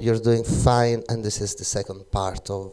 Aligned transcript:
You're 0.00 0.18
doing 0.18 0.44
fine, 0.44 1.02
and 1.08 1.24
this 1.24 1.40
is 1.40 1.54
the 1.54 1.64
second 1.64 2.10
part 2.10 2.50
of 2.50 2.72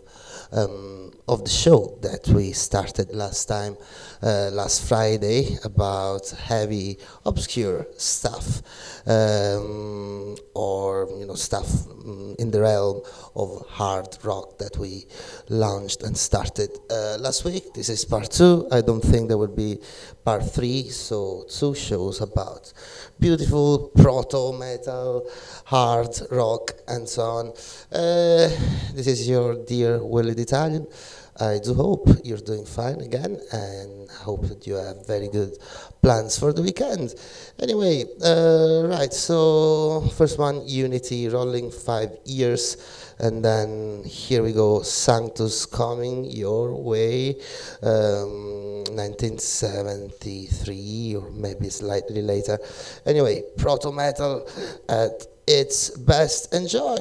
um, 0.51 1.11
of 1.27 1.43
the 1.43 1.49
show 1.49 1.97
that 2.01 2.27
we 2.27 2.51
started 2.51 3.13
last 3.13 3.45
time, 3.45 3.75
uh, 4.21 4.49
last 4.53 4.87
Friday, 4.87 5.57
about 5.63 6.29
heavy, 6.29 6.97
obscure 7.25 7.87
stuff, 7.97 8.61
um, 9.07 10.35
or 10.53 11.09
you 11.17 11.25
know 11.25 11.33
stuff 11.33 11.87
um, 11.87 12.35
in 12.37 12.51
the 12.51 12.61
realm 12.61 13.01
of 13.35 13.65
hard 13.69 14.17
rock 14.23 14.57
that 14.59 14.77
we 14.77 15.05
launched 15.49 16.03
and 16.03 16.15
started 16.15 16.69
uh, 16.91 17.17
last 17.19 17.43
week. 17.43 17.73
This 17.73 17.89
is 17.89 18.05
part 18.05 18.31
two. 18.31 18.67
I 18.71 18.81
don't 18.81 19.01
think 19.01 19.27
there 19.27 19.37
will 19.37 19.47
be 19.47 19.79
part 20.23 20.43
three, 20.51 20.89
so 20.89 21.45
two 21.49 21.73
shows 21.73 22.21
about 22.21 22.71
beautiful 23.19 23.91
proto 23.95 24.53
metal, 24.53 25.27
hard 25.65 26.15
rock, 26.31 26.64
and 26.95 27.07
so 27.07 27.21
on. 27.21 27.47
Uh, 27.91 28.49
this 28.93 29.07
is 29.07 29.27
your 29.27 29.55
dear 29.65 30.03
Willie 30.03 30.33
Italian. 30.33 30.87
I 31.37 31.59
do 31.59 31.73
hope 31.73 32.07
you're 32.23 32.37
doing 32.37 32.65
fine 32.65 33.01
again, 33.01 33.37
and 33.51 34.09
hope 34.09 34.47
that 34.47 34.65
you 34.65 34.75
have 34.75 35.05
very 35.05 35.27
good 35.27 35.57
plans 36.01 36.39
for 36.39 36.53
the 36.53 36.61
weekend. 36.61 37.13
Anyway, 37.59 38.05
uh, 38.23 38.87
right. 38.87 39.11
So 39.11 40.09
first 40.15 40.39
one, 40.39 40.65
Unity, 40.65 41.27
rolling 41.27 41.71
five 41.71 42.11
years, 42.23 42.77
and 43.19 43.43
then 43.43 44.05
here 44.05 44.43
we 44.43 44.53
go, 44.53 44.81
Sanctus 44.81 45.65
coming 45.65 46.23
your 46.23 46.81
way, 46.81 47.35
um, 47.83 48.85
1973 48.95 51.17
or 51.17 51.29
maybe 51.31 51.69
slightly 51.69 52.21
later. 52.21 52.57
Anyway, 53.05 53.43
proto 53.57 53.91
metal 53.91 54.47
at 54.87 55.34
its 55.47 55.89
best. 55.91 56.53
Enjoy. 56.53 56.97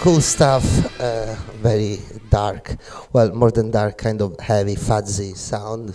Cool 0.00 0.22
stuff. 0.22 0.64
Uh, 0.98 1.34
very 1.60 1.98
dark. 2.30 2.76
Well, 3.12 3.34
more 3.34 3.50
than 3.50 3.70
dark, 3.70 3.98
kind 3.98 4.22
of 4.22 4.40
heavy, 4.40 4.74
fuzzy 4.74 5.34
sound 5.34 5.90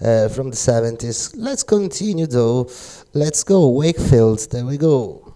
uh, 0.00 0.28
from 0.28 0.48
the 0.48 0.56
70s. 0.56 1.34
Let's 1.36 1.62
continue 1.62 2.26
though. 2.26 2.70
Let's 3.12 3.44
go. 3.44 3.68
Wakefield. 3.68 4.50
There 4.50 4.64
we 4.64 4.78
go. 4.78 5.27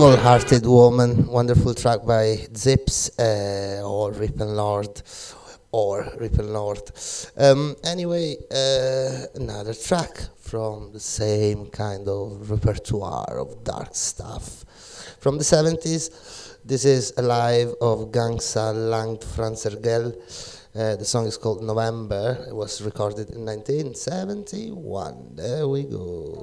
Evil 0.00 0.16
Hearted 0.16 0.64
Woman, 0.64 1.26
wonderful 1.26 1.74
track 1.74 2.06
by 2.06 2.36
Zips 2.56 3.10
uh, 3.18 3.82
or 3.84 4.12
Rip 4.12 4.32
Lord 4.38 5.02
or 5.72 6.10
Rip 6.16 6.38
Lord. 6.38 6.90
Um, 7.36 7.76
anyway, 7.84 8.36
uh, 8.50 9.26
another 9.34 9.74
track 9.74 10.22
from 10.38 10.92
the 10.94 11.00
same 11.00 11.66
kind 11.66 12.08
of 12.08 12.50
repertoire 12.50 13.38
of 13.38 13.62
dark 13.62 13.94
stuff 13.94 14.64
from 15.20 15.36
the 15.36 15.44
70s. 15.44 16.56
This 16.64 16.86
is 16.86 17.12
a 17.18 17.22
live 17.22 17.74
of 17.82 18.10
Gangsa 18.10 18.72
Langt 18.72 19.20
Franzergel. 19.20 20.16
Uh, 20.74 20.96
the 20.96 21.04
song 21.04 21.26
is 21.26 21.36
called 21.36 21.62
November. 21.62 22.46
It 22.48 22.54
was 22.56 22.80
recorded 22.80 23.28
in 23.28 23.44
1971. 23.44 25.34
There 25.34 25.68
we 25.68 25.82
go. 25.82 26.39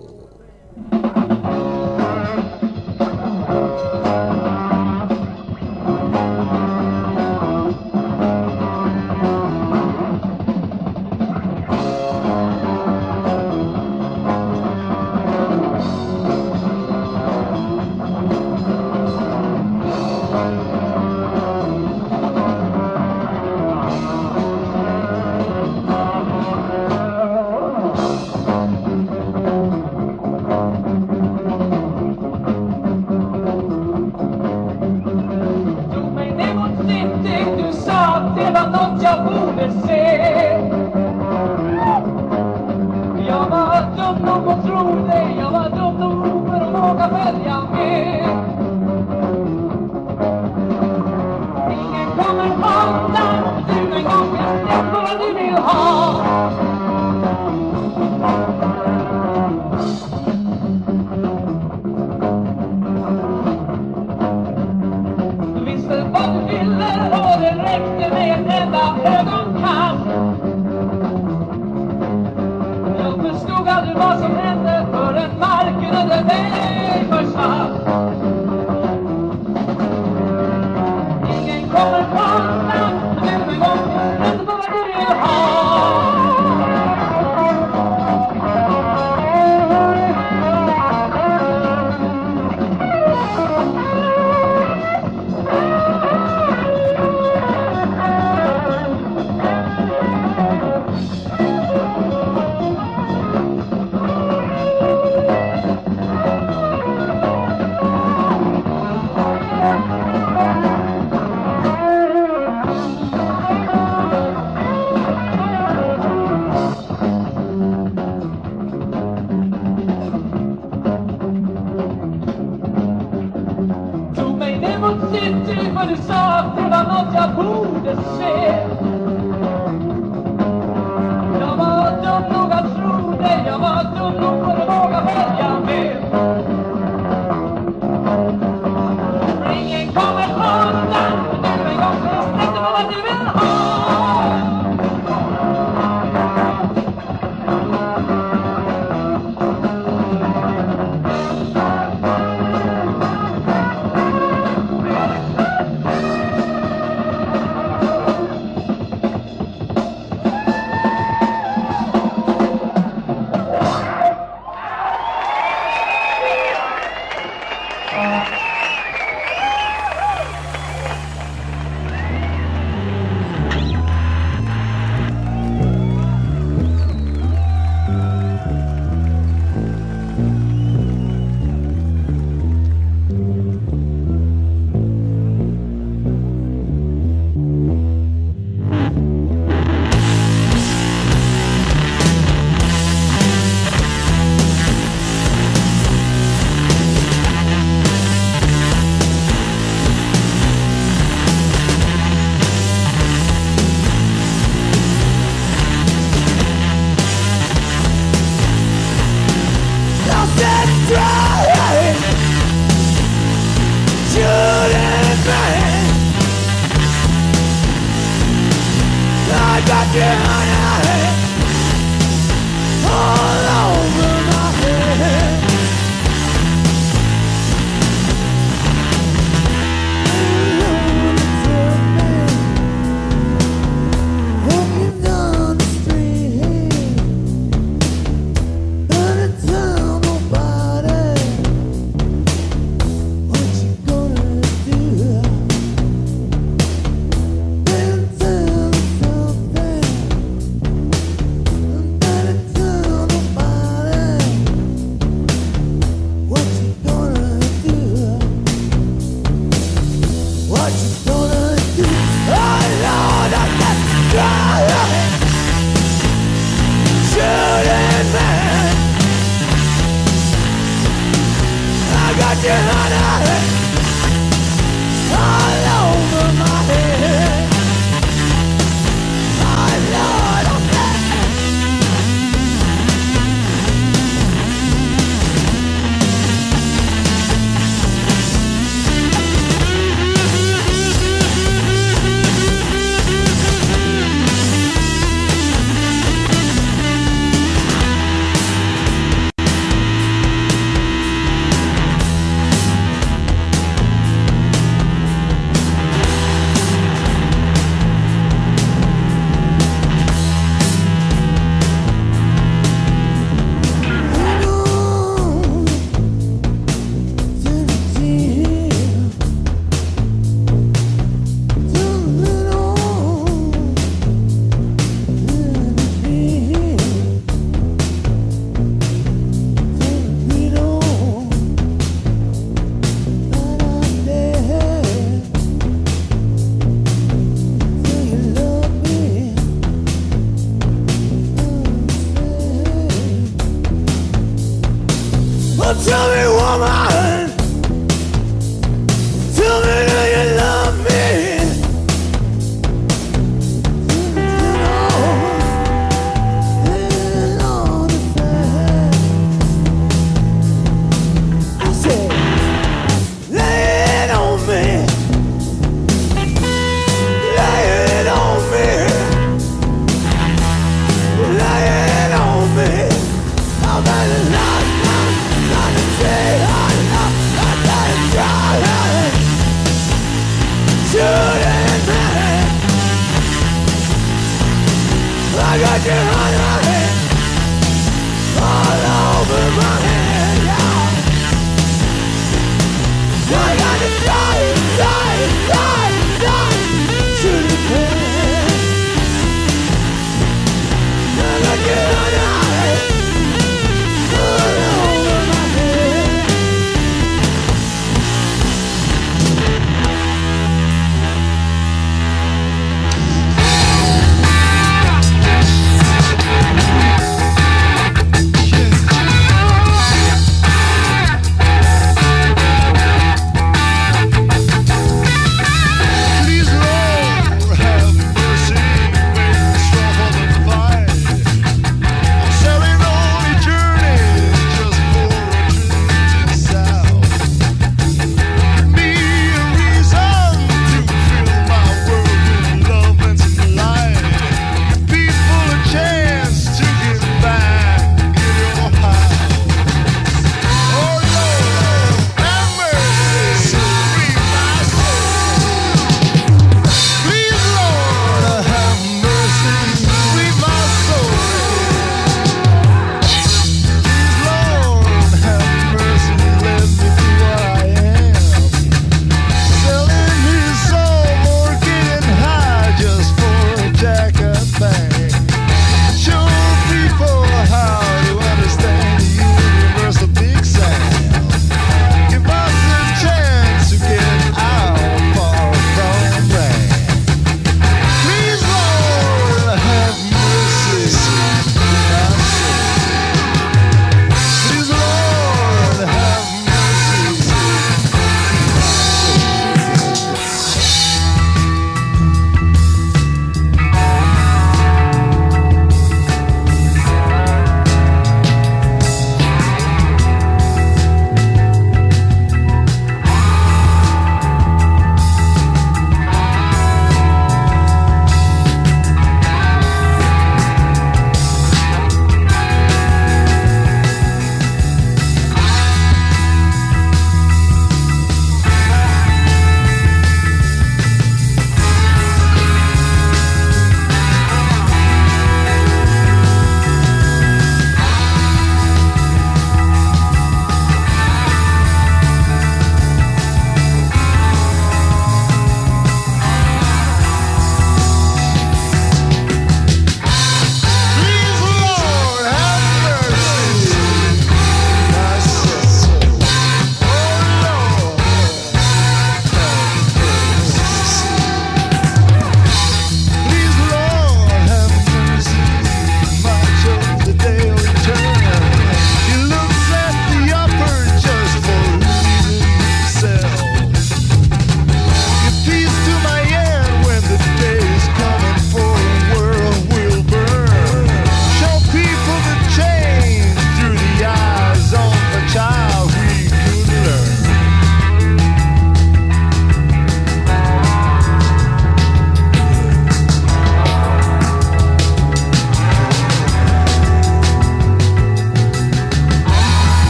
Uh, 167.91 168.37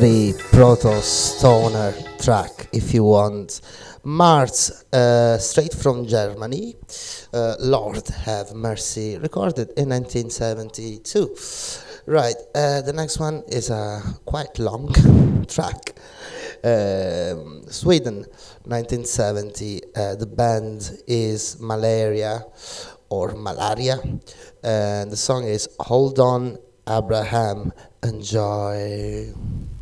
very 0.00 0.32
proto 0.50 0.98
stoner 1.02 1.92
track, 2.18 2.68
if 2.72 2.94
you 2.94 3.04
want. 3.04 3.60
Mars, 4.02 4.84
uh, 4.94 5.36
straight 5.36 5.74
from 5.74 6.06
Germany. 6.06 6.74
Uh, 7.34 7.56
Lord 7.60 8.08
have 8.08 8.54
mercy, 8.54 9.18
recorded 9.18 9.68
in 9.76 9.90
1972. 9.90 11.36
Right, 12.06 12.34
uh, 12.54 12.80
the 12.80 12.94
next 12.94 13.18
one 13.18 13.42
is 13.48 13.68
a 13.68 14.00
quite 14.24 14.58
long 14.58 14.90
track. 15.48 15.92
Um, 16.64 17.64
Sweden, 17.68 18.24
1970. 18.64 19.82
Uh, 19.94 20.14
the 20.14 20.26
band 20.26 20.92
is 21.06 21.60
Malaria 21.60 22.42
or 23.10 23.34
Malaria, 23.34 23.98
and 24.64 25.12
the 25.12 25.16
song 25.16 25.44
is 25.44 25.68
Hold 25.78 26.18
On 26.18 26.56
Abraham. 26.88 27.72
Enjoy. 28.02 29.34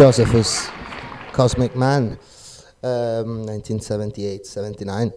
Josephus, 0.00 0.70
Cosmic 1.30 1.76
Man, 1.76 2.18
um, 2.82 3.44
1978 3.44 4.46
79. 4.46 5.12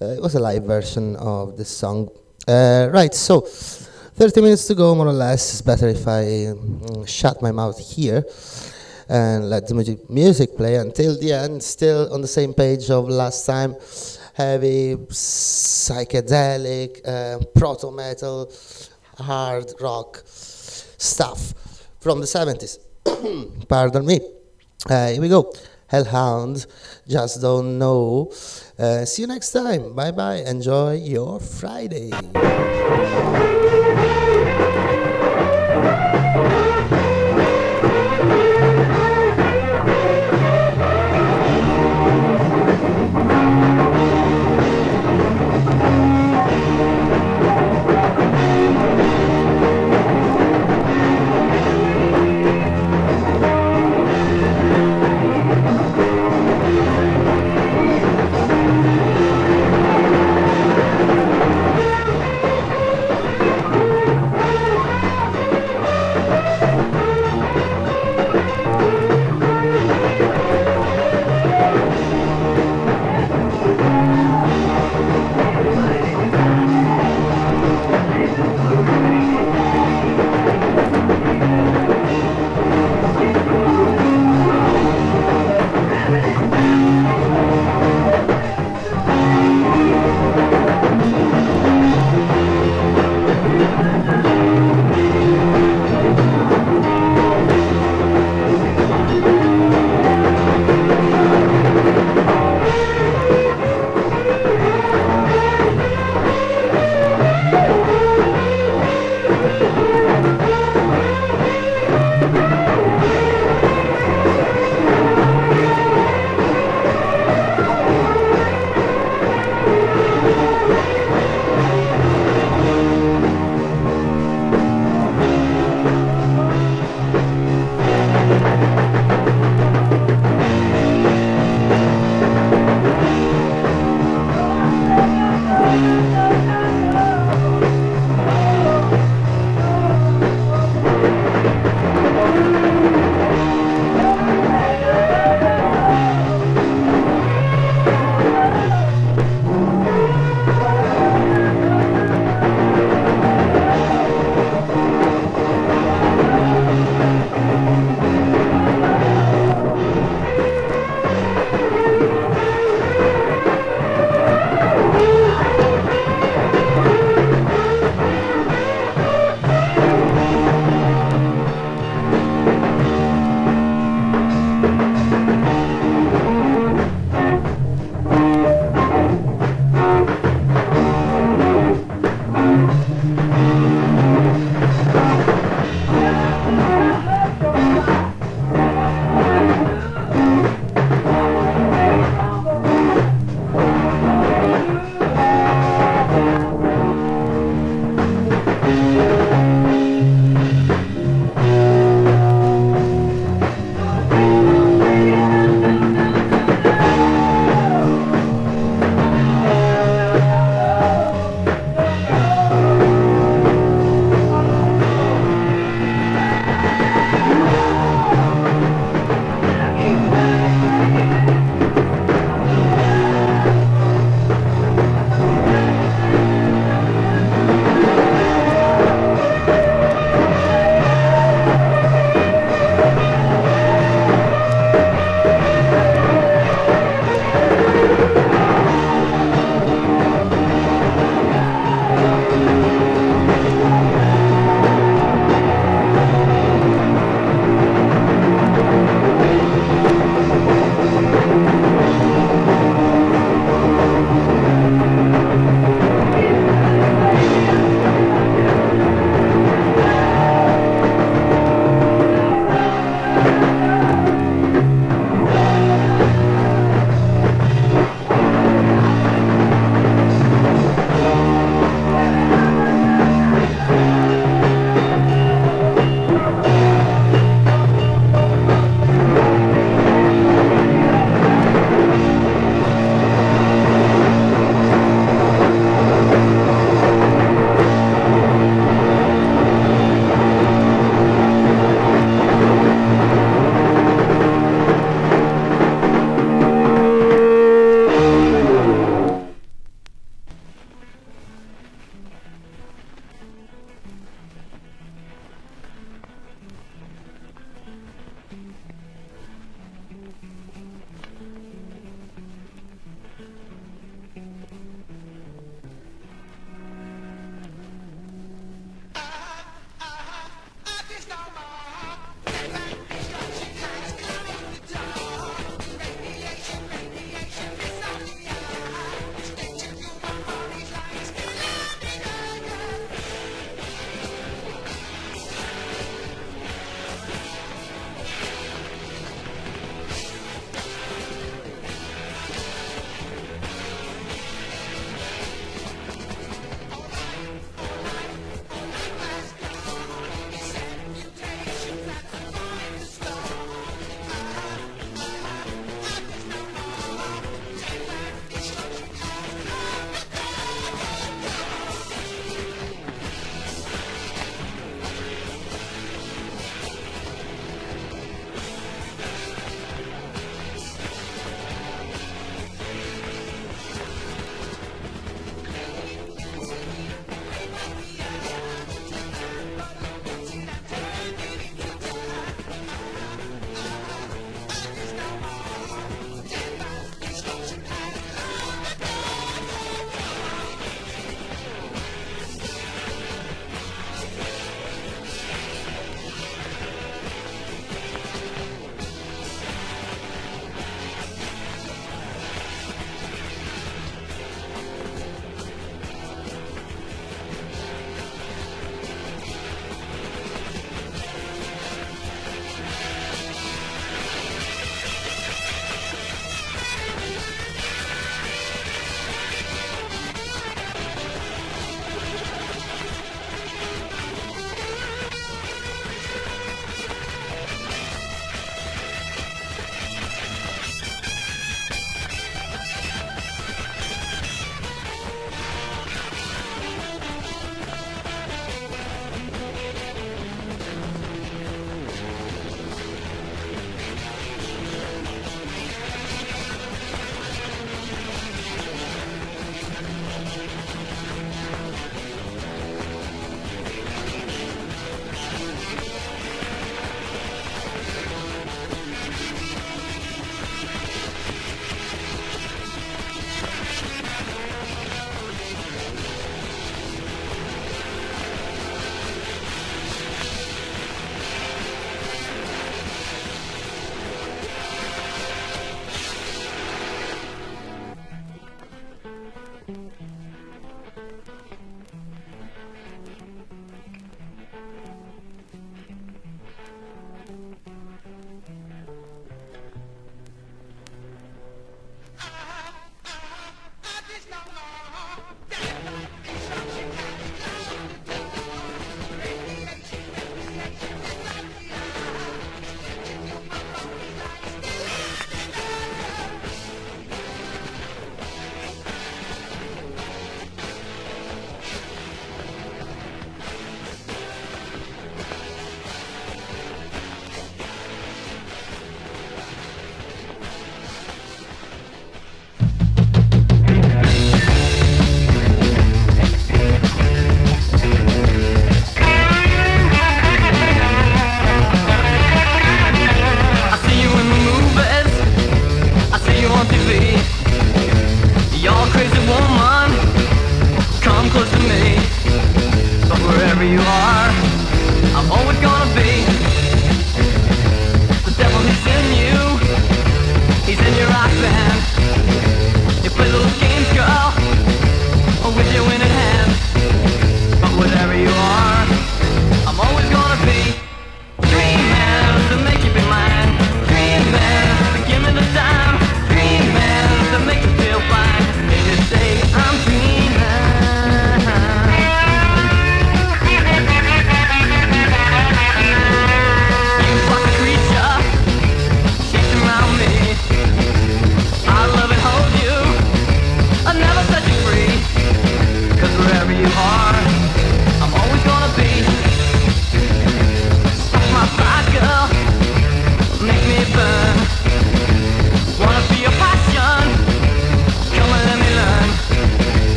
Uh, 0.00 0.04
it 0.04 0.22
was 0.22 0.36
a 0.36 0.38
live 0.38 0.62
version 0.62 1.16
of 1.16 1.56
this 1.56 1.68
song. 1.68 2.08
Uh, 2.46 2.90
right, 2.92 3.12
so 3.12 3.40
30 3.40 4.40
minutes 4.40 4.68
to 4.68 4.76
go, 4.76 4.94
more 4.94 5.08
or 5.08 5.12
less. 5.12 5.50
It's 5.50 5.62
better 5.62 5.88
if 5.88 6.06
I 6.06 6.22
mm, 6.54 7.08
shut 7.08 7.42
my 7.42 7.50
mouth 7.50 7.76
here 7.76 8.24
and 9.08 9.50
let 9.50 9.66
the 9.66 9.98
music, 10.08 10.56
play 10.56 10.76
until 10.76 11.18
the 11.18 11.32
end. 11.32 11.60
Still 11.60 12.14
on 12.14 12.20
the 12.20 12.28
same 12.28 12.54
page 12.54 12.90
of 12.90 13.08
last 13.08 13.44
time. 13.44 13.74
Heavy, 14.34 14.94
psychedelic, 15.10 17.00
uh, 17.04 17.40
proto 17.58 17.90
metal, 17.90 18.52
hard 19.18 19.72
rock 19.80 20.22
stuff 20.24 21.52
from 21.98 22.20
the 22.20 22.26
70s. 22.26 22.78
Pardon 23.68 24.06
me. 24.06 24.20
Uh, 24.88 25.08
here 25.08 25.20
we 25.20 25.28
go. 25.28 25.52
Hellhound, 25.86 26.66
just 27.06 27.40
don't 27.40 27.78
know. 27.78 28.32
Uh, 28.78 29.04
see 29.04 29.22
you 29.22 29.28
next 29.28 29.52
time. 29.52 29.94
Bye 29.94 30.10
bye. 30.10 30.42
Enjoy 30.46 30.94
your 30.94 31.40
Friday. 31.40 32.10